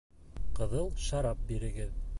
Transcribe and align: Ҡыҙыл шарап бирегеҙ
Ҡыҙыл 0.59 0.89
шарап 1.09 1.47
бирегеҙ 1.53 1.99